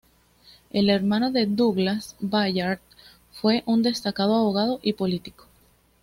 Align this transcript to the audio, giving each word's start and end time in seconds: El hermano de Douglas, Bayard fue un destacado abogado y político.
El 0.71 0.89
hermano 0.89 1.29
de 1.29 1.45
Douglas, 1.45 2.15
Bayard 2.19 2.79
fue 3.33 3.61
un 3.67 3.83
destacado 3.83 4.33
abogado 4.35 4.79
y 4.81 4.93
político. 4.93 5.45